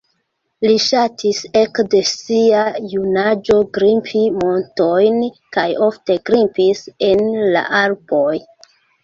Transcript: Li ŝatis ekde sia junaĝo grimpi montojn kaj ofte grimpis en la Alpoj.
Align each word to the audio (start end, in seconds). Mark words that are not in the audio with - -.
Li 0.67 0.75
ŝatis 0.83 1.41
ekde 1.59 1.99
sia 2.11 2.61
junaĝo 2.93 3.57
grimpi 3.79 4.23
montojn 4.39 5.21
kaj 5.59 5.67
ofte 5.91 6.17
grimpis 6.31 6.83
en 7.11 7.23
la 7.55 7.65
Alpoj. 7.85 8.35